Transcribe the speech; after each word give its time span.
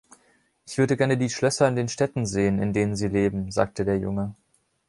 „Ich 0.65 0.79
würde 0.79 0.97
gerne 0.97 1.15
die 1.15 1.29
Schlösser 1.29 1.67
in 1.67 1.75
den 1.75 1.87
Städten 1.87 2.25
sehen, 2.25 2.57
in 2.59 2.73
denen 2.73 2.95
sie 2.95 3.07
leben“, 3.07 3.51
sagte 3.51 3.85
der 3.85 3.99
Junge. 3.99 4.33